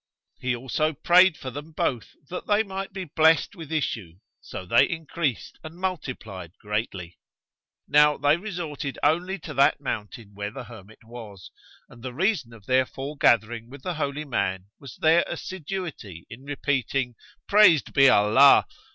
[0.39, 4.89] He also prayed for them both that they might be blest with issue so they
[4.89, 7.19] increased and multiplied greatly.
[7.87, 11.51] Now they resorted only to that mountain where the hermit was,
[11.87, 16.45] and the reason of their fore gathering with the holy man was their assiduity in
[16.45, 17.13] repeating
[17.47, 18.65] "Praised be Allah!"